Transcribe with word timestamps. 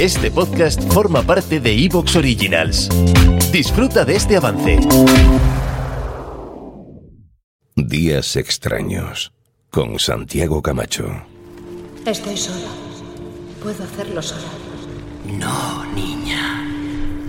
Este 0.00 0.30
podcast 0.30 0.78
forma 0.92 1.22
parte 1.22 1.58
de 1.58 1.72
Evox 1.72 2.16
Originals. 2.16 2.90
Disfruta 3.50 4.04
de 4.04 4.16
este 4.16 4.36
avance. 4.36 4.78
Días 7.74 8.36
extraños 8.36 9.32
con 9.70 9.98
Santiago 9.98 10.60
Camacho. 10.60 11.06
Estoy 12.04 12.36
sola. 12.36 12.68
Puedo 13.62 13.84
hacerlo 13.84 14.20
sola. 14.20 14.42
No, 15.32 15.86
niña. 15.94 16.62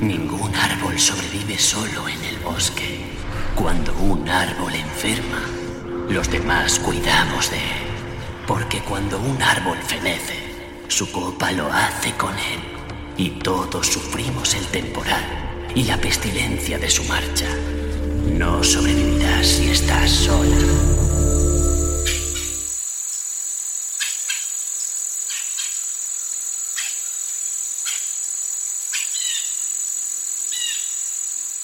Ningún 0.00 0.54
árbol 0.54 0.98
sobrevive 0.98 1.58
solo 1.58 2.08
en 2.08 2.24
el 2.24 2.38
bosque. 2.42 3.04
Cuando 3.56 3.92
un 3.98 4.26
árbol 4.26 4.72
enferma, 4.74 5.42
los 6.08 6.30
demás 6.30 6.78
cuidamos 6.78 7.50
de 7.50 7.58
él. 7.58 7.84
Porque 8.46 8.80
cuando 8.80 9.18
un 9.20 9.42
árbol 9.42 9.76
fenece, 9.86 10.53
su 10.94 11.10
copa 11.10 11.50
lo 11.50 11.66
hace 11.72 12.16
con 12.16 12.32
él. 12.38 12.60
Y 13.16 13.30
todos 13.40 13.84
sufrimos 13.84 14.54
el 14.54 14.64
temporal 14.66 15.24
y 15.74 15.82
la 15.82 16.00
pestilencia 16.00 16.78
de 16.78 16.88
su 16.88 17.02
marcha. 17.02 17.48
No 18.30 18.62
sobrevivirás 18.62 19.44
si 19.44 19.70
estás 19.70 20.08
sola. 20.08 20.56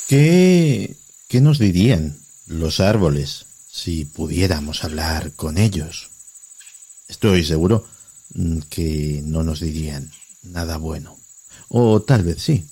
¿Qué, 0.09 0.97
¿Qué 1.29 1.41
nos 1.41 1.61
dirían 1.61 2.19
los 2.49 2.81
árboles 2.81 3.47
si 3.71 4.07
pudiéramos 4.07 4.83
hablar 4.83 5.31
con 5.37 5.57
ellos? 5.57 6.11
Estoy 7.07 7.45
seguro 7.45 7.87
que 8.69 9.23
no 9.25 9.43
nos 9.43 9.61
dirían 9.61 10.11
nada 10.43 10.77
bueno. 10.77 11.19
O 11.69 12.03
tal 12.03 12.23
vez 12.23 12.43
sí, 12.43 12.65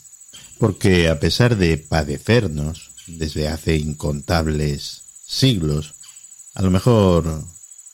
porque 0.59 1.09
a 1.09 1.21
pesar 1.21 1.57
de 1.57 1.79
padecernos 1.79 2.91
desde 3.07 3.49
hace 3.49 3.77
incontables 3.77 5.03
siglos, 5.27 5.95
a 6.55 6.63
lo 6.63 6.71
mejor 6.71 7.45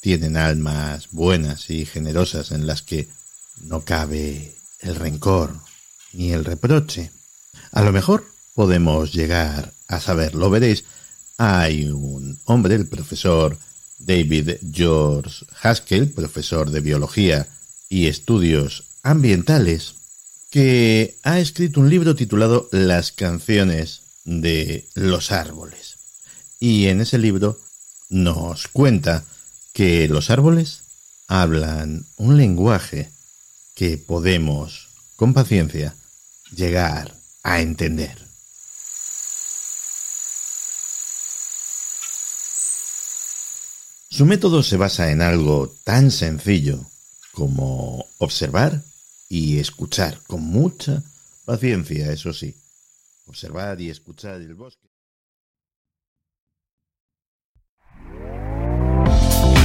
tienen 0.01 0.37
almas 0.37 1.09
buenas 1.11 1.71
y 1.71 1.87
generosas 1.87 2.51
en 2.51 2.67
las 2.67 2.83
que 2.83 3.09
no 3.61 3.85
cabe 3.85 4.55
el 4.81 4.97
rencor 4.97 5.55
ni 6.13 6.33
el 6.33 6.45
reproche. 6.45 7.11
A 7.73 7.83
lo 7.83 7.93
mejor 7.93 8.27
podemos 8.55 9.13
llegar 9.13 9.73
a 9.89 10.01
saberlo. 10.01 10.51
Veréis, 10.51 10.85
hay 11.39 11.91
un 11.91 12.39
hombre, 12.45 12.75
el 12.75 12.87
profesor 12.87 13.59
David 13.99 14.57
George 14.73 15.45
Haskell, 15.63 16.11
profesor 16.11 16.71
de 16.71 16.81
biología 16.81 17.49
y 17.89 18.07
estudios 18.07 18.85
ambientales, 19.03 19.95
que 20.51 21.17
ha 21.23 21.41
escrito 21.41 21.81
un 21.81 21.91
libro 21.91 22.15
titulado 22.15 22.69
Las 22.71 23.13
canciones 23.13 24.03
de 24.25 24.87
los 24.95 25.33
árboles. 25.33 25.97
Y 26.61 26.87
en 26.87 27.01
ese 27.01 27.19
libro 27.19 27.61
nos 28.09 28.69
cuenta 28.69 29.25
que 29.73 30.09
los 30.09 30.31
árboles 30.31 30.83
hablan 31.27 32.07
un 32.17 32.37
lenguaje 32.37 33.11
que 33.75 33.99
podemos, 33.99 34.89
con 35.17 35.35
paciencia, 35.35 35.95
llegar 36.55 37.15
a 37.43 37.61
entender. 37.61 38.24
Su 44.15 44.27
método 44.27 44.63
se 44.63 44.77
basa 44.77 45.11
en 45.11 45.23
algo 45.23 45.75
tan 45.83 46.13
sencillo 46.13 46.79
como 47.33 48.07
observar 48.19 48.81
y 49.29 49.59
escuchar 49.59 50.21
con 50.29 50.41
mucha 50.41 51.03
paciencia, 51.45 52.13
eso 52.13 52.33
sí. 52.33 52.55
Observar 53.27 53.81
y 53.81 53.91
escuchar 53.91 54.41
el 54.41 54.55
bosque. 54.55 54.87